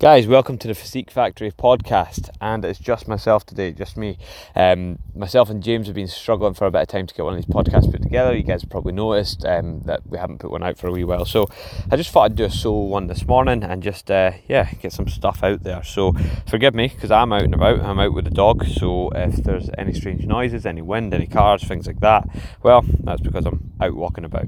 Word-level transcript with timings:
Guys, 0.00 0.26
welcome 0.26 0.56
to 0.56 0.66
the 0.66 0.74
Physique 0.74 1.10
Factory 1.10 1.52
podcast, 1.52 2.30
and 2.40 2.64
it's 2.64 2.78
just 2.78 3.06
myself 3.06 3.44
today, 3.44 3.70
just 3.70 3.98
me. 3.98 4.16
Um, 4.56 4.98
myself 5.14 5.50
and 5.50 5.62
James 5.62 5.88
have 5.88 5.94
been 5.94 6.08
struggling 6.08 6.54
for 6.54 6.66
a 6.66 6.70
bit 6.70 6.80
of 6.80 6.88
time 6.88 7.06
to 7.06 7.14
get 7.14 7.22
one 7.22 7.34
of 7.34 7.38
these 7.38 7.54
podcasts 7.54 7.92
put 7.92 8.00
together. 8.00 8.34
You 8.34 8.42
guys 8.42 8.64
probably 8.64 8.94
noticed 8.94 9.44
um, 9.44 9.82
that 9.82 10.00
we 10.06 10.16
haven't 10.16 10.38
put 10.38 10.50
one 10.52 10.62
out 10.62 10.78
for 10.78 10.86
a 10.86 10.90
wee 10.90 11.04
while, 11.04 11.26
so 11.26 11.48
I 11.90 11.96
just 11.96 12.08
thought 12.12 12.24
I'd 12.24 12.34
do 12.34 12.46
a 12.46 12.50
solo 12.50 12.84
one 12.84 13.08
this 13.08 13.26
morning 13.26 13.62
and 13.62 13.82
just 13.82 14.10
uh, 14.10 14.32
yeah 14.48 14.72
get 14.72 14.94
some 14.94 15.06
stuff 15.06 15.44
out 15.44 15.64
there. 15.64 15.84
So 15.84 16.14
forgive 16.48 16.74
me 16.74 16.88
because 16.88 17.10
I'm 17.10 17.34
out 17.34 17.42
and 17.42 17.52
about. 17.52 17.80
I'm 17.80 18.00
out 18.00 18.14
with 18.14 18.24
the 18.24 18.30
dog, 18.30 18.64
so 18.64 19.10
if 19.10 19.36
there's 19.44 19.68
any 19.76 19.92
strange 19.92 20.24
noises, 20.24 20.64
any 20.64 20.80
wind, 20.80 21.12
any 21.12 21.26
cars, 21.26 21.62
things 21.62 21.86
like 21.86 22.00
that, 22.00 22.26
well, 22.62 22.86
that's 23.00 23.20
because 23.20 23.44
I'm 23.44 23.70
out 23.78 23.94
walking 23.94 24.24
about. 24.24 24.46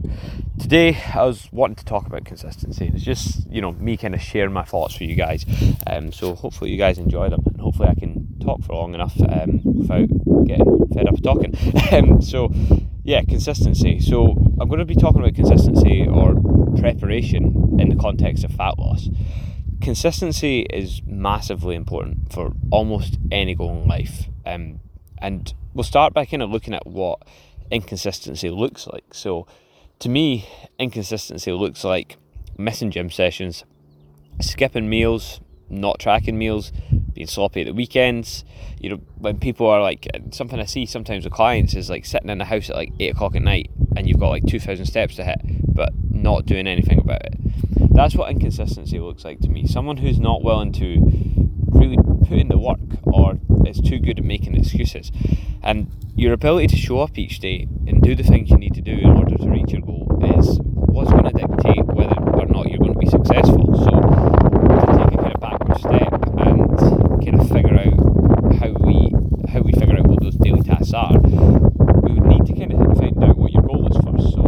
Today, 0.59 0.99
I 1.15 1.25
was 1.25 1.51
wanting 1.53 1.77
to 1.77 1.85
talk 1.85 2.07
about 2.07 2.25
consistency. 2.25 2.91
It's 2.95 3.05
just 3.05 3.51
you 3.51 3.61
know 3.61 3.73
me 3.73 3.99
kind 3.99 4.15
of 4.15 4.23
sharing 4.23 4.55
my 4.55 4.65
thoughts 4.65 4.97
for 4.97 5.05
you 5.05 5.15
guys. 5.15 5.42
Um, 5.87 6.13
so 6.13 6.35
hopefully 6.35 6.71
you 6.71 6.79
guys 6.79 6.99
enjoy 6.99 7.29
them, 7.29 7.43
and 7.47 7.61
hopefully 7.61 7.89
I 7.89 7.95
can 7.95 8.39
talk 8.41 8.63
for 8.63 8.75
long 8.75 8.95
enough 8.95 9.19
um, 9.21 9.61
without 9.65 10.09
getting 10.47 10.89
fed 10.95 11.09
up 11.09 11.23
talking. 11.23 11.55
um, 11.93 12.21
so 12.23 12.51
yeah, 13.05 13.23
consistency. 13.23 14.01
So 14.01 14.33
I'm 14.61 14.69
going 14.69 14.79
to 14.79 14.85
be 14.85 14.95
talking 14.95 15.21
about 15.21 15.35
consistency 15.35 16.07
or 16.07 16.35
preparation 16.79 17.77
in 17.79 17.89
the 17.89 17.97
context 17.97 18.45
of 18.45 18.53
fat 18.53 18.79
loss. 18.79 19.09
Consistency 19.81 20.61
is 20.61 21.03
massively 21.05 21.75
important 21.75 22.33
for 22.33 22.53
almost 22.71 23.19
any 23.33 23.55
goal 23.55 23.83
in 23.83 23.89
life, 23.89 24.27
um, 24.47 24.81
and 25.19 25.55
we'll 25.75 25.83
start 25.83 26.15
by 26.15 26.25
kind 26.25 26.43
of 26.43 26.51
looking 26.51 26.75
at 26.75 26.87
what 26.87 27.21
inconsistency 27.71 28.49
looks 28.51 28.87
like. 28.87 29.13
So, 29.13 29.47
to 29.99 30.09
me, 30.09 30.47
inconsistency 30.79 31.51
looks 31.51 31.83
like 31.83 32.17
missing 32.57 32.93
gym 32.93 33.11
sessions, 33.11 33.65
skipping 34.43 34.89
meals, 34.89 35.41
not 35.69 35.99
tracking 35.99 36.39
meals, 36.39 36.73
being 37.15 37.27
sloppy 37.27 37.63
at 37.63 37.67
the 37.67 37.75
weekends. 37.75 38.45
You 38.79 38.91
know, 38.91 38.97
when 39.17 39.39
people 39.39 39.67
are 39.67 39.81
like, 39.81 40.07
something 40.33 40.61
I 40.61 40.65
see 40.65 40.87
sometimes 40.87 41.25
with 41.25 41.33
clients 41.33 41.75
is 41.75 41.89
like 41.89 42.05
sitting 42.05 42.31
in 42.31 42.39
the 42.39 42.45
house 42.45 42.71
at 42.71 42.77
like 42.77 42.93
eight 43.01 43.13
o'clock 43.13 43.35
at 43.35 43.43
night 43.43 43.71
and 43.97 44.09
you've 44.09 44.21
got 44.21 44.29
like 44.29 44.47
2,000 44.47 44.87
steps 44.87 45.17
to 45.17 45.25
hit, 45.25 45.41
but 45.75 45.91
not 46.11 46.47
doing 46.47 46.67
anything 46.67 46.99
about 46.99 47.25
it. 47.25 47.35
That's 47.95 48.15
what 48.15 48.31
inconsistency 48.31 48.99
looks 48.99 49.25
like 49.25 49.41
to 49.41 49.49
me. 49.49 49.67
Someone 49.67 49.99
who's 49.99 50.19
not 50.19 50.43
willing 50.43 50.73
to 50.73 50.99
really 51.69 51.97
put 51.97 52.39
in 52.39 52.49
the 52.49 52.59
work 52.59 52.81
or 53.03 53.39
is 53.67 53.81
too 53.81 53.99
good 53.99 54.19
at 54.19 54.25
making 54.25 54.57
excuses. 54.57 55.11
And 55.63 55.91
your 56.15 56.33
ability 56.33 56.69
to 56.69 56.77
show 56.77 57.01
up 57.01 57.19
each 57.19 57.39
day 57.41 57.69
and 57.87 58.03
do 58.03 58.15
the 58.15 58.23
things 58.23 58.51
you 58.51 58.57
need 58.59 58.75
to 58.75 58.81
do 58.81 58.93
in 58.93 59.11
order 59.11 59.37
to 59.37 59.49
reach 59.49 59.73
your 59.73 59.83
goal 59.83 60.21
is 60.37 60.59
what's 60.63 61.11
going 61.11 61.25
to 61.25 61.31
dictate 61.31 61.85
whether 61.87 62.19
or 62.21 62.47
not 62.47 62.69
you're 62.69 62.79
going 62.79 62.93
to 62.93 62.99
be 62.99 63.07
successful. 63.07 63.75
So 63.85 63.91
to 63.91 64.99
take 64.99 65.13
a 65.13 65.23
kind 65.23 65.35
of 65.35 65.41
backward 65.41 65.62
step 65.79 66.13
and 66.39 66.79
kind 67.25 67.41
of 67.41 67.49
figure 67.49 67.79
out 67.79 68.55
how 68.59 68.71
we 68.81 69.11
how 69.51 69.61
we 69.61 69.73
figure 69.73 69.99
out 69.99 70.07
what 70.07 70.21
those 70.23 70.37
daily 70.37 70.63
tasks 70.63 70.93
are, 70.93 71.19
we 71.19 72.13
would 72.13 72.27
need 72.27 72.47
to 72.47 72.55
kind 72.55 72.73
of 72.73 72.99
find 72.99 73.23
out 73.23 73.37
what 73.37 73.53
your 73.53 73.63
goal 73.63 73.87
is 73.89 73.97
first. 74.05 74.35
So 74.35 74.43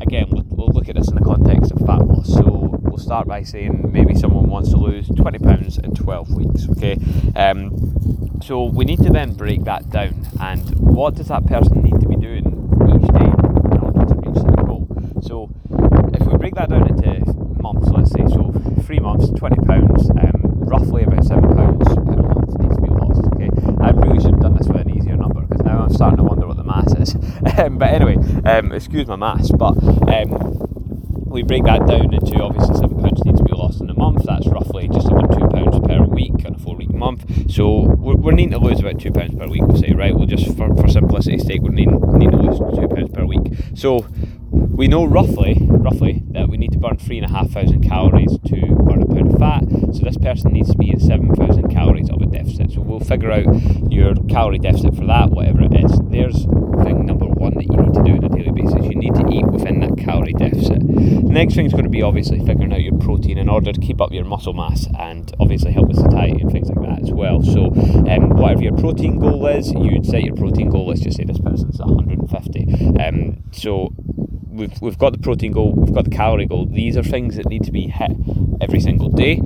again, 0.00 0.26
we'll, 0.30 0.44
we'll 0.48 0.68
look 0.68 0.88
at 0.88 0.96
this 0.96 1.08
in 1.08 1.14
the 1.14 1.22
context 1.22 1.72
of 1.72 1.78
fat 1.86 2.04
loss. 2.06 2.32
So 2.34 2.78
we'll 2.82 2.98
start 2.98 3.26
by 3.26 3.42
saying 3.42 3.90
maybe 3.92 4.14
someone 4.14 4.48
wants 4.48 4.70
to 4.70 4.76
lose 4.76 5.08
20 5.08 5.38
pounds 5.38 5.78
in 5.78 5.94
12 5.94 6.34
weeks. 6.34 6.68
Okay. 6.70 6.96
Um, 7.34 8.38
so 8.42 8.64
we 8.64 8.84
need 8.84 8.98
to 9.02 9.10
then 9.10 9.34
break 9.34 9.64
that 9.64 9.90
down 9.90 10.26
and 10.40 10.62
what 10.78 11.14
does 11.14 11.28
that 11.28 11.46
person 11.46 11.82
need 11.82 12.00
to 12.00 12.08
be 12.08 12.16
doing 12.16 12.44
each 12.88 13.08
day 13.12 13.24
in 13.24 13.80
order 13.80 14.04
to 14.06 14.14
reach 14.20 14.34
that 14.44 14.64
goal. 14.66 14.86
So 15.22 15.50
if 16.14 16.26
we 16.26 16.36
break 16.38 16.54
that 16.54 16.68
down 16.68 16.86
into 16.88 17.06
months, 17.60 17.88
let's 17.88 18.12
say, 18.12 18.24
so 18.28 18.52
three 18.82 19.00
months, 19.00 19.30
twenty 19.30 19.56
pounds, 19.66 20.10
um, 20.10 20.45
roughly 20.66 21.04
about 21.04 21.24
seven 21.24 21.56
pounds 21.56 21.88
per 21.88 22.02
month 22.02 22.58
needs 22.58 22.76
to 22.76 22.82
be 22.82 22.90
lost. 22.90 23.22
Okay, 23.34 23.50
I 23.80 23.90
really 23.90 24.20
should 24.20 24.32
have 24.32 24.40
done 24.40 24.56
this 24.56 24.68
with 24.68 24.82
an 24.82 24.90
easier 24.90 25.16
number 25.16 25.42
because 25.42 25.64
now 25.64 25.84
I'm 25.84 25.92
starting 25.92 26.18
to 26.18 26.24
wonder 26.24 26.46
what 26.46 26.56
the 26.56 26.64
mass 26.64 26.92
is. 26.94 27.14
um, 27.58 27.78
but 27.78 27.90
anyway, 27.90 28.16
um, 28.44 28.72
excuse 28.72 29.06
my 29.06 29.16
mass, 29.16 29.50
but 29.52 29.76
um, 29.82 30.66
we 31.26 31.42
break 31.42 31.64
that 31.64 31.86
down 31.86 32.14
into 32.14 32.40
obviously 32.40 32.74
seven 32.76 32.98
pounds 32.98 33.24
needs 33.24 33.38
to 33.38 33.44
be 33.44 33.52
lost 33.52 33.80
in 33.80 33.90
a 33.90 33.94
month. 33.94 34.24
That's 34.24 34.46
roughly 34.48 34.88
just 34.88 35.08
about 35.08 35.32
two 35.32 35.46
pounds 35.48 35.78
per 35.86 36.02
week 36.04 36.44
on 36.44 36.54
a 36.54 36.58
four 36.58 36.76
week 36.76 36.90
month. 36.90 37.50
So 37.50 37.80
we're, 37.80 38.16
we're 38.16 38.32
needing 38.32 38.52
to 38.52 38.58
lose 38.58 38.80
about 38.80 39.00
two 39.00 39.10
pounds 39.10 39.34
per 39.34 39.46
week. 39.46 39.62
We'll 39.62 39.76
say 39.76 39.92
right. 39.92 40.14
We'll 40.14 40.26
just 40.26 40.56
for, 40.56 40.74
for 40.74 40.88
simplicity's 40.88 41.44
sake, 41.46 41.62
needing, 41.62 42.00
needing 42.18 42.38
to 42.38 42.42
lose 42.42 42.58
two 42.58 42.88
pounds 42.88 43.10
per 43.12 43.24
week. 43.24 43.52
So 43.74 44.06
we 44.50 44.88
know 44.88 45.04
roughly, 45.04 45.58
roughly 45.60 46.22
that 46.30 46.48
we 46.48 46.56
need 46.56 46.72
to 46.72 46.78
burn 46.78 46.96
three 46.96 47.18
and 47.18 47.26
a 47.26 47.30
half 47.30 47.50
thousand 47.50 47.82
calories 47.86 48.38
to 48.46 48.74
burn 48.76 49.02
a 49.02 49.06
pound 49.06 49.32
of 49.32 49.38
fat. 49.38 49.64
So 49.94 49.95
this 50.06 50.16
person 50.18 50.52
needs 50.52 50.70
to 50.70 50.78
be 50.78 50.90
in 50.90 51.00
seven 51.00 51.34
thousand 51.34 51.68
calories 51.68 52.08
of 52.10 52.22
a 52.22 52.26
deficit. 52.26 52.72
So 52.72 52.80
we'll 52.80 53.00
figure 53.00 53.32
out 53.32 53.46
your 53.90 54.14
calorie 54.28 54.58
deficit 54.58 54.94
for 54.94 55.06
that, 55.06 55.30
whatever 55.30 55.62
it 55.62 55.74
is. 55.84 56.00
There's 56.10 56.46
thing 56.84 57.06
number 57.06 57.26
one 57.26 57.54
that 57.54 57.64
you 57.64 57.76
need 57.76 57.94
to 57.94 58.02
do 58.02 58.12
on 58.16 58.24
a 58.24 58.28
daily 58.28 58.52
basis. 58.52 58.86
You 58.86 58.94
need 58.94 59.14
to 59.14 59.26
eat 59.32 59.46
within 59.46 59.80
that 59.80 59.98
calorie 59.98 60.32
deficit. 60.32 60.78
The 60.78 61.32
next 61.32 61.54
thing 61.54 61.66
is 61.66 61.72
going 61.72 61.84
to 61.84 61.90
be 61.90 62.02
obviously 62.02 62.38
figuring 62.38 62.72
out 62.72 62.82
your 62.82 62.96
protein 62.98 63.38
in 63.38 63.48
order 63.48 63.72
to 63.72 63.80
keep 63.80 64.00
up 64.00 64.12
your 64.12 64.24
muscle 64.24 64.52
mass 64.52 64.86
and 64.98 65.34
obviously 65.40 65.72
help 65.72 65.88
with 65.88 65.98
satiety 65.98 66.40
and 66.40 66.52
things 66.52 66.68
like 66.68 66.86
that 66.86 67.02
as 67.02 67.10
well. 67.10 67.42
So 67.42 67.66
um, 68.08 68.30
whatever 68.30 68.62
your 68.62 68.76
protein 68.76 69.18
goal 69.18 69.46
is, 69.46 69.72
you'd 69.72 70.06
set 70.06 70.22
your 70.22 70.36
protein 70.36 70.70
goal. 70.70 70.86
Let's 70.86 71.00
just 71.00 71.16
say 71.16 71.24
this 71.24 71.40
person's 71.40 71.78
150. 71.78 72.96
Um, 73.00 73.42
so 73.52 73.92
we've, 74.56 74.80
we've 74.80 74.98
got 74.98 75.12
the 75.12 75.18
protein 75.18 75.52
goal, 75.52 75.72
we've 75.74 75.94
got 75.94 76.04
the 76.04 76.10
calorie 76.10 76.46
goal. 76.46 76.66
These 76.66 76.96
are 76.96 77.02
things 77.02 77.36
that 77.36 77.46
need 77.46 77.64
to 77.64 77.72
be 77.72 77.88
hit 77.88 78.12
every 78.60 78.80
single 78.80 79.10
day. 79.10 79.36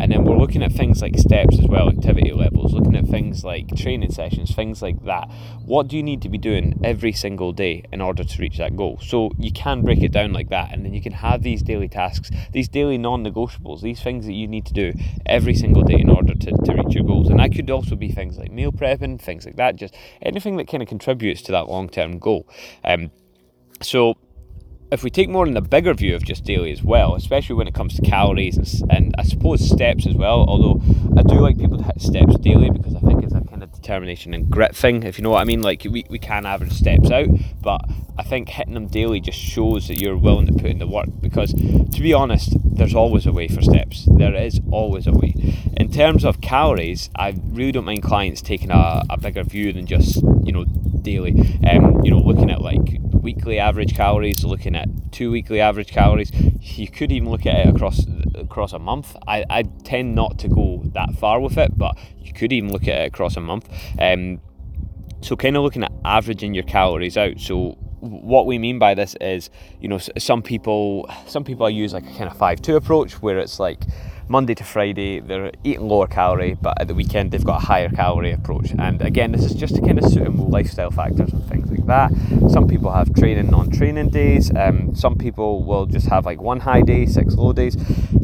And 0.00 0.10
then 0.10 0.24
we're 0.24 0.38
looking 0.38 0.62
at 0.62 0.72
things 0.72 1.02
like 1.02 1.18
steps 1.18 1.58
as 1.58 1.66
well, 1.66 1.88
activity 1.88 2.32
levels, 2.32 2.72
looking 2.72 2.96
at 2.96 3.06
things 3.06 3.44
like 3.44 3.68
training 3.76 4.10
sessions, 4.12 4.54
things 4.54 4.82
like 4.82 5.04
that. 5.04 5.30
What 5.64 5.88
do 5.88 5.96
you 5.96 6.02
need 6.02 6.22
to 6.22 6.28
be 6.28 6.38
doing 6.38 6.80
every 6.82 7.12
single 7.12 7.52
day 7.52 7.84
in 7.92 8.00
order 8.00 8.24
to 8.24 8.40
reach 8.40 8.58
that 8.58 8.76
goal? 8.76 8.98
So 9.02 9.30
you 9.38 9.52
can 9.52 9.82
break 9.82 10.02
it 10.02 10.12
down 10.12 10.32
like 10.32 10.48
that, 10.50 10.72
and 10.72 10.84
then 10.84 10.94
you 10.94 11.02
can 11.02 11.12
have 11.12 11.42
these 11.42 11.62
daily 11.62 11.88
tasks, 11.88 12.30
these 12.52 12.68
daily 12.68 12.98
non 12.98 13.24
negotiables, 13.24 13.80
these 13.80 14.00
things 14.02 14.26
that 14.26 14.32
you 14.32 14.48
need 14.48 14.66
to 14.66 14.72
do 14.72 14.92
every 15.26 15.54
single 15.54 15.82
day 15.82 16.00
in 16.00 16.10
order 16.10 16.34
to, 16.34 16.50
to 16.50 16.74
reach 16.74 16.94
your 16.94 17.04
goals. 17.04 17.28
And 17.28 17.38
that 17.38 17.54
could 17.54 17.70
also 17.70 17.96
be 17.96 18.10
things 18.10 18.38
like 18.38 18.50
meal 18.50 18.72
prepping, 18.72 19.20
things 19.20 19.46
like 19.46 19.56
that, 19.56 19.76
just 19.76 19.94
anything 20.20 20.56
that 20.56 20.68
kind 20.68 20.82
of 20.82 20.88
contributes 20.88 21.42
to 21.42 21.52
that 21.52 21.68
long 21.68 21.88
term 21.88 22.18
goal. 22.18 22.48
Um, 22.84 23.10
so 23.80 24.16
if 24.92 25.02
we 25.02 25.08
take 25.08 25.30
more 25.30 25.46
in 25.46 25.54
the 25.54 25.62
bigger 25.62 25.94
view 25.94 26.14
of 26.14 26.22
just 26.22 26.44
daily 26.44 26.70
as 26.70 26.82
well, 26.82 27.14
especially 27.14 27.54
when 27.54 27.66
it 27.66 27.72
comes 27.72 27.94
to 27.94 28.02
calories 28.02 28.58
and, 28.58 28.92
and 28.92 29.14
I 29.18 29.22
suppose 29.22 29.66
steps 29.66 30.06
as 30.06 30.14
well, 30.14 30.44
although 30.46 30.82
I 31.16 31.22
do 31.22 31.40
like 31.40 31.58
people 31.58 31.78
to 31.78 31.84
hit 31.84 32.02
steps 32.02 32.36
daily 32.36 32.70
because 32.70 32.94
I 32.94 33.00
think 33.00 33.24
it's 33.24 33.32
a 33.32 33.40
kind 33.40 33.62
of 33.62 33.72
determination 33.72 34.34
and 34.34 34.50
grit 34.50 34.76
thing, 34.76 35.02
if 35.02 35.16
you 35.16 35.24
know 35.24 35.30
what 35.30 35.40
I 35.40 35.44
mean. 35.44 35.62
Like 35.62 35.86
we, 35.90 36.04
we 36.10 36.18
can 36.18 36.44
average 36.44 36.74
steps 36.74 37.10
out, 37.10 37.28
but 37.62 37.80
I 38.18 38.22
think 38.22 38.50
hitting 38.50 38.74
them 38.74 38.86
daily 38.86 39.18
just 39.18 39.38
shows 39.38 39.88
that 39.88 39.98
you're 39.98 40.18
willing 40.18 40.46
to 40.46 40.52
put 40.52 40.66
in 40.66 40.78
the 40.78 40.86
work 40.86 41.08
because 41.22 41.54
to 41.54 42.00
be 42.02 42.12
honest, 42.12 42.54
there's 42.62 42.94
always 42.94 43.24
a 43.24 43.32
way 43.32 43.48
for 43.48 43.62
steps. 43.62 44.06
There 44.18 44.34
is 44.34 44.60
always 44.70 45.06
a 45.06 45.12
way. 45.12 45.34
In 45.74 45.90
terms 45.90 46.22
of 46.22 46.42
calories, 46.42 47.08
I 47.16 47.34
really 47.44 47.72
don't 47.72 47.86
mind 47.86 48.02
clients 48.02 48.42
taking 48.42 48.70
a, 48.70 49.04
a 49.08 49.16
bigger 49.16 49.42
view 49.42 49.72
than 49.72 49.86
just, 49.86 50.16
you 50.44 50.52
know, 50.52 50.66
daily. 51.00 51.32
Um, 51.66 52.04
you 52.04 52.10
know, 52.10 52.18
looking 52.18 52.50
at 52.50 52.60
like 52.60 53.00
weekly 53.22 53.58
average 53.58 53.94
calories, 53.94 54.44
looking 54.44 54.76
at 54.76 54.88
two 55.12 55.30
weekly 55.30 55.60
average 55.60 55.88
calories. 55.88 56.30
You 56.60 56.88
could 56.88 57.12
even 57.12 57.30
look 57.30 57.46
at 57.46 57.66
it 57.66 57.74
across 57.74 58.04
across 58.34 58.72
a 58.72 58.78
month. 58.78 59.16
I, 59.26 59.44
I 59.48 59.62
tend 59.62 60.14
not 60.14 60.38
to 60.40 60.48
go 60.48 60.82
that 60.94 61.14
far 61.18 61.40
with 61.40 61.56
it, 61.56 61.78
but 61.78 61.96
you 62.18 62.32
could 62.32 62.52
even 62.52 62.72
look 62.72 62.82
at 62.82 63.00
it 63.02 63.06
across 63.06 63.36
a 63.36 63.40
month. 63.40 63.68
Um, 63.98 64.40
so 65.20 65.36
kind 65.36 65.56
of 65.56 65.62
looking 65.62 65.84
at 65.84 65.92
averaging 66.04 66.52
your 66.52 66.64
calories 66.64 67.16
out. 67.16 67.38
So 67.38 67.78
what 68.00 68.46
we 68.46 68.58
mean 68.58 68.80
by 68.80 68.94
this 68.94 69.14
is, 69.20 69.48
you 69.80 69.88
know, 69.88 69.98
some 69.98 70.42
people 70.42 71.08
some 71.26 71.44
people 71.44 71.70
use 71.70 71.94
like 71.94 72.04
a 72.04 72.10
kind 72.10 72.24
of 72.24 72.36
five 72.36 72.60
two 72.60 72.76
approach 72.76 73.22
where 73.22 73.38
it's 73.38 73.60
like 73.60 73.84
Monday 74.32 74.54
to 74.54 74.64
Friday, 74.64 75.20
they're 75.20 75.52
eating 75.62 75.86
lower 75.86 76.06
calorie, 76.06 76.54
but 76.54 76.80
at 76.80 76.88
the 76.88 76.94
weekend 76.94 77.30
they've 77.30 77.44
got 77.44 77.62
a 77.62 77.66
higher 77.66 77.90
calorie 77.90 78.32
approach. 78.32 78.70
And 78.78 79.02
again, 79.02 79.30
this 79.30 79.44
is 79.44 79.52
just 79.52 79.74
to 79.74 79.82
kind 79.82 79.98
of 79.98 80.10
suit 80.10 80.26
lifestyle 80.34 80.90
factors 80.90 81.30
and 81.34 81.44
things 81.50 81.70
like 81.70 81.84
that. 81.84 82.10
Some 82.50 82.66
people 82.66 82.90
have 82.90 83.14
training 83.14 83.52
on 83.52 83.70
training 83.70 84.08
days. 84.08 84.50
Um, 84.56 84.94
some 84.94 85.18
people 85.18 85.62
will 85.64 85.84
just 85.84 86.06
have 86.06 86.24
like 86.24 86.40
one 86.40 86.60
high 86.60 86.80
day, 86.80 87.04
six 87.04 87.34
low 87.34 87.52
days. 87.52 87.76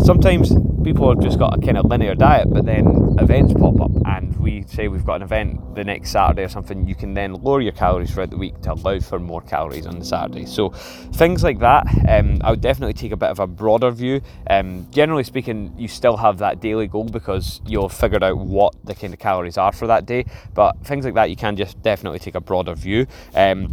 Sometimes 0.03 0.51
people 0.85 1.09
have 1.09 1.21
just 1.21 1.39
got 1.39 1.57
a 1.57 1.61
kind 1.61 1.79
of 1.79 1.87
linear 1.87 2.15
diet, 2.15 2.49
but 2.51 2.65
then 2.65 3.17
events 3.19 3.53
pop 3.55 3.81
up, 3.81 3.91
and 4.07 4.39
we 4.39 4.65
say 4.69 4.89
we've 4.89 5.05
got 5.05 5.17
an 5.17 5.23
event 5.23 5.75
the 5.75 5.85
next 5.85 6.11
Saturday 6.11 6.45
or 6.45 6.49
something. 6.49 6.87
You 6.87 6.95
can 6.95 7.15
then 7.15 7.35
lower 7.35 7.61
your 7.61 7.73
calories 7.73 8.11
throughout 8.13 8.31
the 8.31 8.37
week 8.37 8.61
to 8.63 8.73
allow 8.73 8.99
for 9.01 9.19
more 9.19 9.41
calories 9.43 9.87
on 9.87 9.99
the 9.99 10.05
Saturday. 10.05 10.47
So 10.47 10.71
things 10.71 11.43
like 11.43 11.59
that, 11.61 11.87
um, 12.09 12.41
I 12.43 12.51
would 12.51 12.61
definitely 12.61 12.95
take 12.95 13.13
a 13.13 13.17
bit 13.17 13.31
of 13.31 13.41
a 13.41 13.47
broader 13.47 13.91
view. 13.91 14.21
Um, 14.49 14.87
generally 14.91 15.25
speaking, 15.25 15.75
you 15.77 15.89
still 15.89 16.17
have 16.17 16.39
that 16.39 16.61
daily 16.61 16.87
goal 16.87 17.05
because 17.05 17.61
you'll 17.67 17.89
figured 17.89 18.23
out 18.23 18.39
what 18.39 18.75
the 18.85 18.95
kind 18.95 19.13
of 19.13 19.21
calories 19.21 19.59
are 19.59 19.73
for 19.73 19.87
that 19.89 20.07
day. 20.07 20.25
But 20.55 20.85
things 20.85 21.05
like 21.05 21.15
that, 21.15 21.31
you 21.31 21.37
can 21.37 21.57
just 21.57 21.83
definitely 21.83 22.19
take 22.19 22.35
a 22.35 22.41
broader 22.41 22.75
view. 22.75 23.07
Um, 23.35 23.69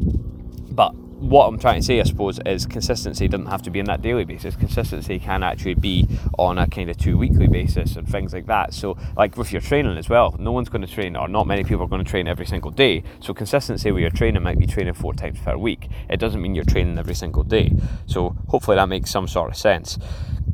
but 0.71 0.93
what 1.19 1.47
I'm 1.47 1.57
trying 1.57 1.79
to 1.79 1.85
say, 1.85 1.99
I 1.99 2.03
suppose, 2.03 2.39
is 2.45 2.65
consistency 2.65 3.27
doesn't 3.27 3.47
have 3.47 3.61
to 3.63 3.71
be 3.71 3.79
on 3.79 3.85
that 3.85 4.01
daily 4.01 4.25
basis. 4.25 4.55
Consistency 4.55 5.17
can 5.19 5.43
actually 5.43 5.75
be 5.75 6.07
on 6.37 6.57
a 6.57 6.67
kind 6.67 6.89
of 6.89 6.97
two 6.97 7.17
weekly 7.17 7.47
basis 7.47 7.95
and 7.95 8.07
things 8.07 8.33
like 8.33 8.47
that. 8.47 8.73
So, 8.73 8.97
like 9.15 9.37
with 9.37 9.51
your 9.51 9.61
training 9.61 9.97
as 9.97 10.09
well, 10.09 10.35
no 10.37 10.51
one's 10.51 10.69
going 10.69 10.81
to 10.81 10.87
train, 10.87 11.15
or 11.15 11.27
not 11.27 11.47
many 11.47 11.63
people 11.63 11.83
are 11.83 11.87
going 11.87 12.03
to 12.03 12.09
train 12.09 12.27
every 12.27 12.45
single 12.45 12.71
day. 12.71 13.03
So, 13.21 13.33
consistency 13.33 13.91
with 13.91 14.01
your 14.01 14.11
training 14.11 14.43
might 14.43 14.59
be 14.59 14.67
training 14.67 14.93
four 14.93 15.13
times 15.13 15.39
per 15.39 15.57
week. 15.57 15.87
It 16.09 16.19
doesn't 16.19 16.41
mean 16.41 16.53
you're 16.53 16.65
training 16.65 16.97
every 16.99 17.15
single 17.15 17.43
day. 17.43 17.71
So, 18.05 18.35
hopefully, 18.49 18.75
that 18.75 18.89
makes 18.89 19.09
some 19.09 19.27
sort 19.27 19.51
of 19.51 19.57
sense 19.57 19.97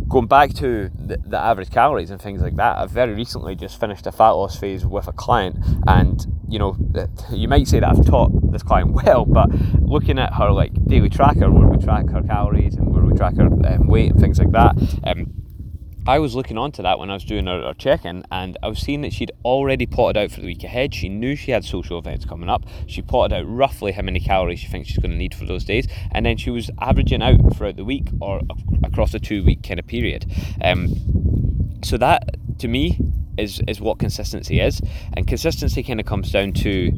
going 0.07 0.28
back 0.28 0.54
to 0.54 0.90
the, 0.94 1.18
the, 1.25 1.38
average 1.38 1.69
calories 1.69 2.12
and 2.12 2.22
things 2.22 2.42
like 2.42 2.57
that, 2.57 2.78
I've 2.78 2.92
very 2.92 3.14
recently 3.14 3.56
just 3.56 3.80
finished 3.80 4.06
a 4.06 4.12
fat 4.12 4.31
loss 4.31 4.57
phase 4.57 4.86
with 4.86 5.07
a 5.07 5.14
client, 5.14 5.57
and 5.88 6.25
you 6.51 6.59
know, 6.59 6.75
you 7.31 7.48
might 7.48 7.65
say 7.68 7.80
that 7.80 7.89
I've 7.89 8.06
taught 8.06 8.51
this 8.51 8.62
client 8.62 8.92
well, 9.06 9.25
but 9.25 9.50
looking 9.80 10.19
at 10.19 10.33
her 10.33 10.51
like 10.51 10.74
daily 10.86 11.09
tracker, 11.09 11.50
where 11.50 11.68
we 11.68 11.83
track 11.83 12.09
her 12.09 12.21
calories 12.21 12.75
and 12.75 12.94
where 12.94 13.03
we 13.03 13.13
track 13.13 13.38
her 13.38 13.45
um, 13.45 13.88
weight 13.88 14.12
and 14.12 14.19
things 14.19 14.38
like 14.38 14.51
that, 14.51 14.75
um, 15.06 15.27
I 16.06 16.19
was 16.19 16.36
looking 16.36 16.57
onto 16.57 16.81
that 16.83 17.00
when 17.00 17.09
I 17.09 17.13
was 17.13 17.24
doing 17.24 17.45
her, 17.45 17.63
our 17.63 17.74
check 17.74 18.03
in, 18.03 18.25
and 18.31 18.57
I 18.62 18.68
was 18.68 18.80
seeing 18.80 19.01
that 19.01 19.13
she'd 19.13 19.31
already 19.45 19.86
potted 19.86 20.18
out 20.18 20.31
for 20.31 20.42
the 20.42 20.48
week 20.48 20.63
ahead. 20.63 20.94
She 20.94 21.07
knew 21.07 21.36
she 21.36 21.51
had 21.51 21.63
social 21.63 22.00
events 22.00 22.25
coming 22.25 22.50
up. 22.50 22.65
She 22.86 23.01
potted 23.01 23.38
out 23.38 23.45
roughly 23.47 23.94
how 23.94 24.01
many 24.01 24.19
calories 24.19 24.59
she 24.59 24.68
thinks 24.68 24.89
she's 24.89 24.97
going 24.97 25.12
to 25.12 25.18
need 25.18 25.33
for 25.33 25.45
those 25.45 25.63
days, 25.63 25.88
and 26.12 26.25
then 26.25 26.36
she 26.36 26.50
was 26.50 26.69
averaging 26.80 27.21
out 27.21 27.56
throughout 27.56 27.77
the 27.77 27.86
week 27.86 28.09
or 28.19 28.42
across 28.83 29.13
a 29.13 29.19
two 29.19 29.44
week 29.44 29.63
kind 29.63 29.80
of 29.80 29.88
period. 29.88 30.25
Um, 30.62 31.80
so, 31.83 31.97
that 31.97 32.36
to 32.59 32.68
me 32.68 33.00
is, 33.42 33.62
is 33.68 33.82
what 33.82 34.00
consistency 34.00 34.60
is, 34.60 34.82
and 35.14 35.28
consistency 35.28 35.84
kind 35.84 36.00
of 36.00 36.06
comes 36.06 36.32
down 36.32 36.54
to 36.54 36.98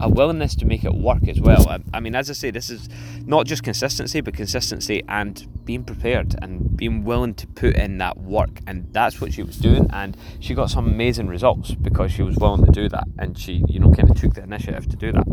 a 0.00 0.08
willingness 0.08 0.54
to 0.56 0.64
make 0.64 0.84
it 0.84 0.94
work 0.94 1.28
as 1.28 1.40
well. 1.40 1.68
I, 1.68 1.80
I, 1.92 2.00
mean, 2.00 2.14
as 2.14 2.30
I 2.30 2.32
say, 2.32 2.50
this 2.50 2.70
is 2.70 2.88
not 3.26 3.46
just 3.46 3.62
consistency, 3.62 4.20
but 4.20 4.34
consistency 4.34 5.02
and 5.08 5.46
being 5.64 5.84
prepared 5.84 6.34
and 6.40 6.76
being 6.76 7.04
willing 7.04 7.34
to 7.34 7.46
put 7.46 7.76
in 7.76 7.98
that 7.98 8.16
work. 8.16 8.60
And 8.66 8.92
that's 8.92 9.20
what 9.20 9.34
she 9.34 9.42
was 9.42 9.58
doing. 9.58 9.88
And 9.92 10.16
she 10.40 10.54
got 10.54 10.70
some 10.70 10.86
amazing 10.86 11.28
results 11.28 11.72
because 11.72 12.12
she 12.12 12.22
was 12.22 12.36
willing 12.36 12.64
to 12.64 12.72
do 12.72 12.88
that. 12.88 13.04
And 13.18 13.38
she, 13.38 13.62
you 13.68 13.78
know, 13.78 13.92
kind 13.92 14.10
of 14.10 14.18
took 14.18 14.34
the 14.34 14.42
initiative 14.42 14.88
to 14.88 14.96
do 14.96 15.12
that. 15.12 15.26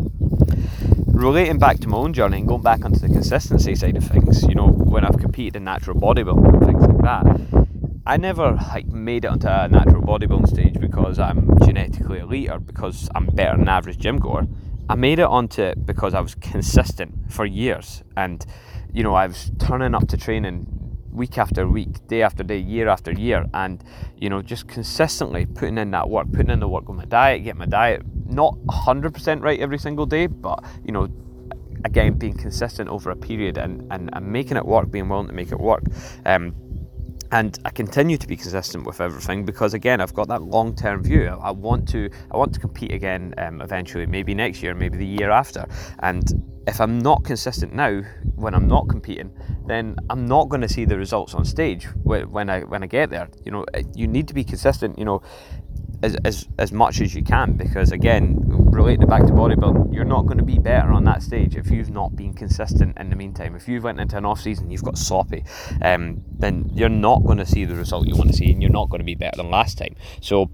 Relating 1.06 1.58
back 1.58 1.78
to 1.80 1.88
my 1.88 1.96
own 1.96 2.12
journey 2.12 2.38
and 2.38 2.46
going 2.46 2.62
back 2.62 2.84
onto 2.84 3.00
the 3.00 3.08
consistency 3.08 3.74
side 3.74 3.96
of 3.96 4.04
things, 4.04 4.42
you 4.44 4.54
know, 4.54 4.68
when 4.68 5.04
I've 5.04 5.18
competed 5.18 5.56
in 5.56 5.64
natural 5.64 5.98
bodybuilding 5.98 6.54
and 6.54 6.64
things 6.64 6.82
like 6.82 6.98
that, 6.98 7.47
I 8.08 8.16
never 8.16 8.52
like 8.52 8.86
made 8.86 9.26
it 9.26 9.28
onto 9.28 9.48
a 9.48 9.68
natural 9.68 10.00
bodybuilding 10.00 10.48
stage 10.48 10.80
because 10.80 11.18
I'm 11.18 11.46
genetically 11.62 12.20
elite 12.20 12.48
or 12.48 12.58
because 12.58 13.10
I'm 13.14 13.26
better 13.26 13.58
than 13.58 13.68
average 13.68 13.98
gym 13.98 14.16
goer. 14.16 14.46
I 14.88 14.94
made 14.94 15.18
it 15.18 15.26
onto 15.26 15.60
it 15.60 15.84
because 15.84 16.14
I 16.14 16.20
was 16.20 16.34
consistent 16.34 17.30
for 17.30 17.44
years 17.44 18.02
and 18.16 18.46
you 18.94 19.02
know 19.02 19.14
I 19.14 19.26
was 19.26 19.52
turning 19.58 19.94
up 19.94 20.08
to 20.08 20.16
training 20.16 20.66
week 21.12 21.36
after 21.36 21.68
week, 21.68 22.06
day 22.06 22.22
after 22.22 22.42
day, 22.42 22.56
year 22.56 22.88
after 22.88 23.12
year, 23.12 23.44
and 23.52 23.84
you 24.16 24.30
know 24.30 24.40
just 24.40 24.68
consistently 24.68 25.44
putting 25.44 25.76
in 25.76 25.90
that 25.90 26.08
work, 26.08 26.32
putting 26.32 26.50
in 26.50 26.60
the 26.60 26.68
work 26.68 26.88
on 26.88 26.96
my 26.96 27.04
diet, 27.04 27.44
getting 27.44 27.58
my 27.58 27.66
diet 27.66 28.00
not 28.24 28.54
100% 28.68 29.42
right 29.42 29.60
every 29.60 29.78
single 29.78 30.06
day, 30.06 30.28
but 30.28 30.64
you 30.82 30.92
know 30.92 31.10
again 31.84 32.14
being 32.14 32.38
consistent 32.38 32.88
over 32.88 33.10
a 33.10 33.16
period 33.16 33.58
and, 33.58 33.86
and, 33.92 34.08
and 34.14 34.26
making 34.32 34.56
it 34.56 34.64
work, 34.64 34.90
being 34.90 35.10
willing 35.10 35.26
to 35.26 35.34
make 35.34 35.52
it 35.52 35.60
work. 35.60 35.82
Um, 36.24 36.54
and 37.30 37.58
I 37.64 37.70
continue 37.70 38.16
to 38.16 38.26
be 38.26 38.36
consistent 38.36 38.86
with 38.86 39.00
everything 39.00 39.44
because 39.44 39.74
again 39.74 40.00
I've 40.00 40.14
got 40.14 40.28
that 40.28 40.42
long-term 40.42 41.02
view. 41.02 41.26
I, 41.26 41.50
want 41.50 41.88
to 41.90 42.10
I 42.30 42.36
want 42.36 42.54
to 42.54 42.60
compete 42.60 42.92
again 42.92 43.34
um, 43.38 43.60
eventually, 43.60 44.06
maybe 44.06 44.34
next 44.34 44.62
year, 44.62 44.74
maybe 44.74 44.96
the 44.96 45.06
year 45.06 45.30
after. 45.30 45.66
And 46.00 46.24
if 46.66 46.80
I'm 46.80 46.98
not 46.98 47.24
consistent 47.24 47.74
now, 47.74 48.02
when 48.36 48.54
I'm 48.54 48.68
not 48.68 48.88
competing, 48.88 49.30
then 49.66 49.96
I'm 50.10 50.26
not 50.26 50.48
going 50.48 50.60
to 50.62 50.68
see 50.68 50.84
the 50.84 50.98
results 50.98 51.34
on 51.34 51.44
stage 51.44 51.84
when 52.02 52.48
I 52.48 52.60
when 52.60 52.82
I 52.82 52.86
get 52.86 53.10
there. 53.10 53.28
You 53.44 53.52
know, 53.52 53.66
you 53.94 54.06
need 54.06 54.28
to 54.28 54.34
be 54.34 54.44
consistent. 54.44 54.98
You 54.98 55.04
know, 55.04 55.22
as, 56.02 56.16
as, 56.24 56.48
as 56.58 56.72
much 56.72 57.00
as 57.00 57.14
you 57.14 57.22
can 57.22 57.54
because 57.54 57.92
again 57.92 58.36
relating 58.78 59.02
it 59.02 59.08
back 59.08 59.22
to 59.22 59.32
bodybuilding 59.32 59.92
you're 59.92 60.04
not 60.04 60.26
going 60.26 60.38
to 60.38 60.44
be 60.44 60.58
better 60.58 60.92
on 60.92 61.04
that 61.04 61.22
stage 61.22 61.56
if 61.56 61.70
you've 61.70 61.90
not 61.90 62.14
been 62.14 62.32
consistent 62.32 62.96
in 62.96 63.10
the 63.10 63.16
meantime. 63.16 63.56
If 63.56 63.66
you've 63.68 63.82
went 63.82 63.98
into 64.00 64.16
an 64.16 64.24
off 64.24 64.40
season 64.40 64.70
you've 64.70 64.84
got 64.84 64.96
sloppy 64.96 65.44
um, 65.82 66.22
then 66.38 66.70
you're 66.72 66.88
not 66.88 67.24
going 67.24 67.38
to 67.38 67.46
see 67.46 67.64
the 67.64 67.74
result 67.74 68.06
you 68.06 68.14
want 68.16 68.30
to 68.30 68.36
see 68.36 68.50
and 68.52 68.62
you're 68.62 68.70
not 68.70 68.88
going 68.88 69.00
to 69.00 69.04
be 69.04 69.16
better 69.16 69.36
than 69.36 69.50
last 69.50 69.78
time. 69.78 69.96
So 70.20 70.50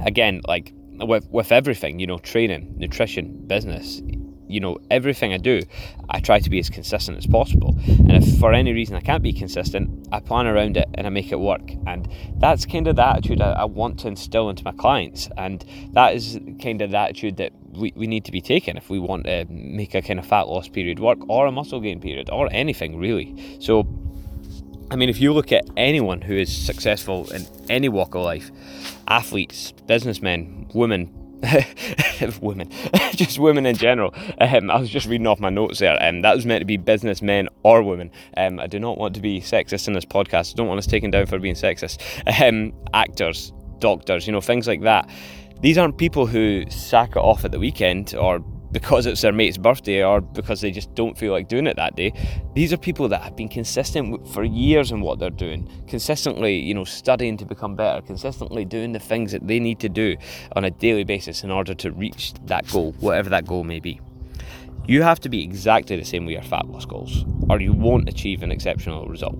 again 0.00 0.42
like 0.46 0.72
with, 0.98 1.26
with 1.30 1.52
everything 1.52 1.98
you 1.98 2.06
know 2.06 2.18
training 2.18 2.74
nutrition 2.76 3.46
business 3.46 4.02
you 4.52 4.60
know, 4.60 4.78
everything 4.90 5.32
I 5.32 5.38
do, 5.38 5.62
I 6.10 6.20
try 6.20 6.38
to 6.38 6.50
be 6.50 6.58
as 6.58 6.68
consistent 6.68 7.16
as 7.16 7.26
possible. 7.26 7.74
And 7.86 8.12
if 8.12 8.38
for 8.38 8.52
any 8.52 8.72
reason 8.72 8.96
I 8.96 9.00
can't 9.00 9.22
be 9.22 9.32
consistent, 9.32 10.08
I 10.12 10.20
plan 10.20 10.46
around 10.46 10.76
it 10.76 10.88
and 10.94 11.06
I 11.06 11.10
make 11.10 11.32
it 11.32 11.40
work. 11.40 11.72
And 11.86 12.06
that's 12.38 12.66
kind 12.66 12.86
of 12.86 12.96
the 12.96 13.06
attitude 13.06 13.40
I, 13.40 13.52
I 13.52 13.64
want 13.64 14.00
to 14.00 14.08
instill 14.08 14.50
into 14.50 14.62
my 14.62 14.72
clients. 14.72 15.28
And 15.38 15.64
that 15.92 16.14
is 16.14 16.38
kind 16.60 16.82
of 16.82 16.90
the 16.90 16.98
attitude 16.98 17.38
that 17.38 17.52
we, 17.72 17.92
we 17.96 18.06
need 18.06 18.26
to 18.26 18.32
be 18.32 18.42
taking 18.42 18.76
if 18.76 18.90
we 18.90 18.98
want 18.98 19.24
to 19.24 19.46
make 19.48 19.94
a 19.94 20.02
kind 20.02 20.18
of 20.18 20.26
fat 20.26 20.42
loss 20.48 20.68
period 20.68 20.98
work 20.98 21.18
or 21.28 21.46
a 21.46 21.52
muscle 21.52 21.80
gain 21.80 22.00
period 22.00 22.28
or 22.30 22.48
anything 22.52 22.98
really. 22.98 23.58
So, 23.60 23.88
I 24.90 24.96
mean, 24.96 25.08
if 25.08 25.18
you 25.18 25.32
look 25.32 25.52
at 25.52 25.64
anyone 25.78 26.20
who 26.20 26.34
is 26.34 26.54
successful 26.54 27.30
in 27.32 27.46
any 27.70 27.88
walk 27.88 28.14
of 28.14 28.22
life, 28.22 28.50
athletes, 29.08 29.72
businessmen, 29.86 30.68
women, 30.74 31.21
women, 32.40 32.70
just 33.12 33.38
women 33.38 33.66
in 33.66 33.76
general. 33.76 34.14
Um, 34.40 34.70
I 34.70 34.78
was 34.78 34.90
just 34.90 35.06
reading 35.06 35.26
off 35.26 35.40
my 35.40 35.50
notes 35.50 35.78
there, 35.78 36.00
and 36.00 36.16
um, 36.16 36.22
that 36.22 36.36
was 36.36 36.46
meant 36.46 36.60
to 36.60 36.66
be 36.66 36.76
businessmen 36.76 37.48
or 37.62 37.82
women. 37.82 38.10
Um, 38.36 38.60
I 38.60 38.66
do 38.66 38.78
not 38.78 38.98
want 38.98 39.14
to 39.16 39.20
be 39.20 39.40
sexist 39.40 39.88
in 39.88 39.94
this 39.94 40.04
podcast. 40.04 40.52
I 40.52 40.56
don't 40.56 40.68
want 40.68 40.78
us 40.78 40.86
taken 40.86 41.10
down 41.10 41.26
for 41.26 41.38
being 41.38 41.54
sexist. 41.54 42.00
Um, 42.42 42.72
actors, 42.92 43.52
doctors, 43.78 44.26
you 44.26 44.32
know, 44.32 44.40
things 44.40 44.66
like 44.66 44.80
that. 44.82 45.08
These 45.60 45.78
aren't 45.78 45.96
people 45.96 46.26
who 46.26 46.68
sack 46.70 47.10
it 47.10 47.18
off 47.18 47.44
at 47.44 47.52
the 47.52 47.58
weekend 47.58 48.14
or 48.16 48.42
because 48.72 49.06
it's 49.06 49.20
their 49.20 49.32
mate's 49.32 49.58
birthday 49.58 50.02
or 50.02 50.20
because 50.20 50.60
they 50.60 50.70
just 50.70 50.92
don't 50.94 51.16
feel 51.16 51.32
like 51.32 51.48
doing 51.48 51.66
it 51.66 51.76
that 51.76 51.94
day. 51.94 52.12
These 52.54 52.72
are 52.72 52.76
people 52.76 53.08
that 53.08 53.22
have 53.22 53.36
been 53.36 53.48
consistent 53.48 54.26
for 54.28 54.42
years 54.42 54.90
in 54.90 55.00
what 55.02 55.18
they're 55.18 55.30
doing, 55.30 55.68
consistently, 55.86 56.58
you 56.58 56.74
know, 56.74 56.84
studying 56.84 57.36
to 57.36 57.44
become 57.44 57.76
better, 57.76 58.00
consistently 58.02 58.64
doing 58.64 58.92
the 58.92 58.98
things 58.98 59.32
that 59.32 59.46
they 59.46 59.60
need 59.60 59.78
to 59.80 59.88
do 59.88 60.16
on 60.56 60.64
a 60.64 60.70
daily 60.70 61.04
basis 61.04 61.44
in 61.44 61.50
order 61.50 61.74
to 61.74 61.92
reach 61.92 62.32
that 62.46 62.66
goal, 62.68 62.92
whatever 63.00 63.28
that 63.30 63.46
goal 63.46 63.62
may 63.62 63.78
be. 63.78 64.00
You 64.86 65.02
have 65.02 65.20
to 65.20 65.28
be 65.28 65.44
exactly 65.44 65.96
the 65.96 66.04
same 66.04 66.26
with 66.26 66.32
your 66.32 66.42
fat 66.42 66.66
loss 66.68 66.86
goals, 66.86 67.24
or 67.48 67.60
you 67.60 67.72
won't 67.72 68.08
achieve 68.08 68.42
an 68.42 68.50
exceptional 68.50 69.06
result. 69.06 69.36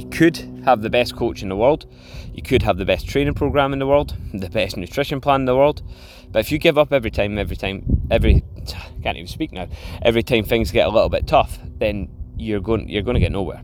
You 0.00 0.08
could 0.08 0.62
have 0.64 0.80
the 0.80 0.88
best 0.88 1.14
coach 1.14 1.42
in 1.42 1.50
the 1.50 1.56
world, 1.56 1.84
you 2.32 2.42
could 2.42 2.62
have 2.62 2.78
the 2.78 2.86
best 2.86 3.06
training 3.06 3.34
program 3.34 3.74
in 3.74 3.80
the 3.80 3.86
world, 3.86 4.16
the 4.32 4.48
best 4.48 4.78
nutrition 4.78 5.20
plan 5.20 5.42
in 5.42 5.44
the 5.44 5.54
world, 5.54 5.82
but 6.32 6.38
if 6.38 6.50
you 6.50 6.56
give 6.56 6.78
up 6.78 6.90
every 6.90 7.10
time, 7.10 7.36
every 7.36 7.54
time, 7.54 7.84
every 8.10 8.42
I 8.68 9.02
can't 9.02 9.18
even 9.18 9.26
speak 9.26 9.52
now, 9.52 9.68
every 10.00 10.22
time 10.22 10.44
things 10.44 10.70
get 10.70 10.86
a 10.86 10.90
little 10.90 11.10
bit 11.10 11.26
tough, 11.26 11.58
then 11.78 12.08
you're 12.34 12.60
going 12.60 12.88
you're 12.88 13.02
going 13.02 13.14
to 13.14 13.20
get 13.20 13.30
nowhere. 13.30 13.60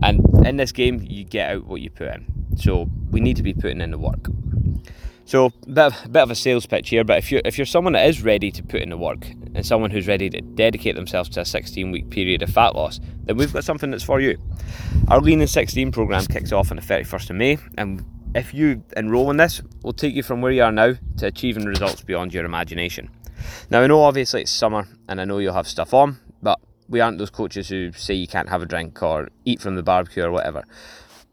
And 0.00 0.20
in 0.46 0.58
this 0.58 0.70
game, 0.70 1.02
you 1.02 1.24
get 1.24 1.50
out 1.50 1.66
what 1.66 1.80
you 1.80 1.90
put 1.90 2.06
in. 2.06 2.26
So 2.56 2.88
we 3.10 3.18
need 3.18 3.36
to 3.38 3.42
be 3.42 3.52
putting 3.52 3.80
in 3.80 3.90
the 3.90 3.98
work. 3.98 4.28
So 5.24 5.50
bit 5.66 5.92
bit 6.08 6.22
of 6.22 6.30
a 6.30 6.36
sales 6.36 6.66
pitch 6.66 6.90
here, 6.90 7.02
but 7.02 7.18
if 7.18 7.32
you're 7.32 7.42
if 7.44 7.58
you're 7.58 7.66
someone 7.66 7.94
that 7.94 8.06
is 8.06 8.22
ready 8.22 8.52
to 8.52 8.62
put 8.62 8.80
in 8.80 8.90
the 8.90 8.96
work 8.96 9.26
and 9.54 9.64
someone 9.64 9.90
who's 9.90 10.08
ready 10.08 10.28
to 10.30 10.40
dedicate 10.40 10.94
themselves 10.96 11.28
to 11.30 11.40
a 11.40 11.44
16 11.44 11.90
week 11.90 12.10
period 12.10 12.42
of 12.42 12.50
fat 12.50 12.74
loss, 12.74 13.00
then 13.24 13.36
we've 13.36 13.52
got 13.52 13.64
something 13.64 13.90
that's 13.90 14.04
for 14.04 14.20
you. 14.20 14.38
Our 15.08 15.20
Lean 15.20 15.40
in 15.40 15.46
16 15.46 15.92
program 15.92 16.26
kicks 16.26 16.52
off 16.52 16.70
on 16.70 16.76
the 16.76 16.82
31st 16.82 17.30
of 17.30 17.36
May, 17.36 17.58
and 17.78 18.04
if 18.34 18.52
you 18.52 18.82
enroll 18.96 19.30
in 19.30 19.36
this, 19.36 19.62
we'll 19.82 19.92
take 19.92 20.14
you 20.14 20.22
from 20.22 20.40
where 20.40 20.52
you 20.52 20.62
are 20.62 20.72
now 20.72 20.94
to 21.18 21.26
achieving 21.26 21.64
results 21.64 22.02
beyond 22.02 22.34
your 22.34 22.44
imagination. 22.44 23.10
Now, 23.70 23.82
I 23.82 23.86
know 23.86 24.02
obviously 24.02 24.42
it's 24.42 24.50
summer 24.50 24.88
and 25.08 25.20
I 25.20 25.24
know 25.24 25.38
you'll 25.38 25.54
have 25.54 25.68
stuff 25.68 25.94
on, 25.94 26.18
but 26.42 26.58
we 26.88 27.00
aren't 27.00 27.18
those 27.18 27.30
coaches 27.30 27.68
who 27.68 27.92
say 27.92 28.14
you 28.14 28.26
can't 28.26 28.48
have 28.48 28.62
a 28.62 28.66
drink 28.66 29.02
or 29.02 29.28
eat 29.44 29.60
from 29.60 29.76
the 29.76 29.82
barbecue 29.82 30.24
or 30.24 30.32
whatever. 30.32 30.64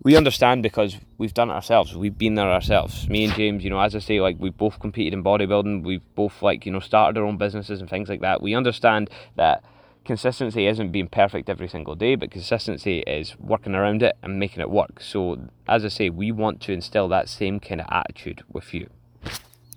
We 0.03 0.15
understand 0.15 0.63
because 0.63 0.97
we've 1.19 1.33
done 1.33 1.51
it 1.51 1.53
ourselves. 1.53 1.95
We've 1.95 2.17
been 2.17 2.33
there 2.33 2.49
ourselves. 2.49 3.07
Me 3.07 3.23
and 3.23 3.33
James, 3.33 3.63
you 3.63 3.69
know, 3.69 3.79
as 3.79 3.95
I 3.95 3.99
say, 3.99 4.19
like 4.19 4.37
we've 4.39 4.57
both 4.57 4.79
competed 4.79 5.13
in 5.13 5.23
bodybuilding. 5.23 5.83
We've 5.83 6.01
both 6.15 6.41
like 6.41 6.65
you 6.65 6.71
know 6.71 6.79
started 6.79 7.19
our 7.19 7.25
own 7.25 7.37
businesses 7.37 7.79
and 7.81 7.89
things 7.89 8.09
like 8.09 8.21
that. 8.21 8.41
We 8.41 8.55
understand 8.55 9.11
that 9.35 9.63
consistency 10.03 10.65
isn't 10.65 10.91
being 10.91 11.07
perfect 11.07 11.49
every 11.49 11.67
single 11.67 11.95
day, 11.95 12.15
but 12.15 12.31
consistency 12.31 12.99
is 13.01 13.37
working 13.39 13.75
around 13.75 14.01
it 14.01 14.17
and 14.23 14.39
making 14.39 14.61
it 14.61 14.69
work. 14.69 15.01
So, 15.01 15.49
as 15.67 15.85
I 15.85 15.89
say, 15.89 16.09
we 16.09 16.31
want 16.31 16.61
to 16.61 16.73
instill 16.73 17.07
that 17.09 17.29
same 17.29 17.59
kind 17.59 17.81
of 17.81 17.87
attitude 17.89 18.43
with 18.51 18.73
you. 18.73 18.89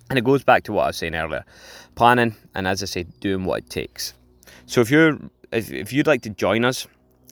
And 0.08 0.18
it 0.18 0.24
goes 0.24 0.44
back 0.44 0.64
to 0.64 0.72
what 0.72 0.84
I 0.84 0.86
was 0.88 0.96
saying 0.96 1.14
earlier 1.14 1.44
planning 1.94 2.34
and, 2.54 2.66
as 2.66 2.82
I 2.82 2.86
say, 2.86 3.04
doing 3.20 3.44
what 3.44 3.58
it 3.64 3.70
takes. 3.70 4.14
So, 4.66 4.80
if 4.80 4.90
you're 4.90 5.18
if, 5.52 5.70
if 5.70 5.92
you'd 5.92 6.06
like 6.06 6.22
to 6.22 6.30
join 6.30 6.64
us, 6.64 6.86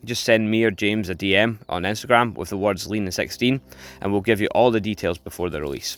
just 0.05 0.25
send 0.25 0.51
me 0.51 0.65
or 0.65 0.71
James 0.71 1.09
a 1.09 1.15
DM 1.15 1.59
on 1.69 1.83
Instagram 1.83 2.35
with 2.35 2.49
the 2.49 2.57
words 2.57 2.87
lean 2.89 3.07
in 3.07 3.13
16 3.13 3.61
and 4.01 4.13
we'll 4.13 4.21
give 4.21 4.41
you 4.41 4.49
all 4.49 4.71
the 4.71 4.81
details 4.81 5.19
before 5.19 5.51
the 5.51 5.61
release. 5.61 5.97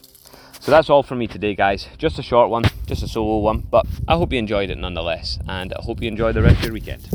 So 0.61 0.71
that's 0.71 0.89
all 0.89 1.03
from 1.03 1.19
me 1.19 1.27
today, 1.27 1.55
guys. 1.55 1.89
Just 1.99 2.19
a 2.19 2.23
short 2.23 2.49
one, 2.49 2.65
just 2.87 3.03
a 3.03 3.09
solo 3.09 3.39
one, 3.39 3.59
but 3.61 3.87
I 4.09 4.17
hope 4.17 4.33
you 4.33 4.39
enjoyed 4.39 4.71
it 4.71 4.79
nonetheless, 4.79 5.39
and 5.47 5.75
I 5.75 5.83
hope 5.83 6.01
you 6.01 6.09
enjoy 6.09 6.33
the 6.33 6.43
rest 6.43 6.59
of 6.59 6.65
your 6.65 6.73
weekend. 6.73 7.07